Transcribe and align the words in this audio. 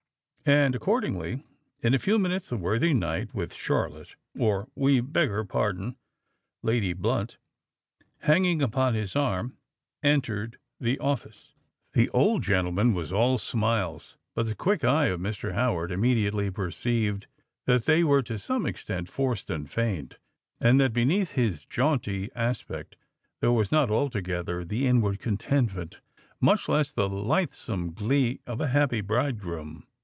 And, 0.43 0.73
accordingly, 0.75 1.43
in 1.81 1.93
a 1.93 1.99
few 1.99 2.17
minutes 2.19 2.49
the 2.49 2.57
worthy 2.57 2.93
knight, 2.95 3.31
with 3.33 3.53
Charlotte—or, 3.53 4.67
we 4.75 4.99
beg 4.99 5.29
her 5.29 5.45
pardon, 5.45 5.97
Lady 6.63 6.93
Blunt—hanging 6.93 8.59
upon 8.61 8.95
his 8.95 9.15
arm, 9.15 9.55
entered 10.03 10.57
the 10.79 10.97
office. 10.99 11.53
The 11.93 12.09
old 12.09 12.41
gentleman 12.41 12.93
was 12.95 13.13
all 13.13 13.37
smiles—but 13.37 14.43
the 14.47 14.55
quick 14.55 14.83
eye 14.83 15.05
of 15.05 15.21
Mr. 15.21 15.53
Howard 15.53 15.91
immediately 15.91 16.49
perceived 16.49 17.27
that 17.67 17.85
they 17.85 18.03
were 18.03 18.23
to 18.23 18.39
some 18.39 18.65
extent 18.65 19.09
forced 19.09 19.51
and 19.51 19.69
feigned; 19.69 20.17
and 20.59 20.81
that 20.81 20.91
beneath 20.91 21.33
his 21.33 21.65
jaunty 21.65 22.31
aspect 22.33 22.95
there 23.41 23.51
was 23.53 23.71
not 23.71 23.91
altogether 23.91 24.65
the 24.65 24.87
inward 24.87 25.19
contentment, 25.19 25.97
much 26.41 26.67
less 26.67 26.91
the 26.91 27.07
lightsome 27.07 27.93
glee, 27.93 28.41
of 28.47 28.59
a 28.59 28.69
happy 28.69 29.01
bridegroom. 29.01 29.85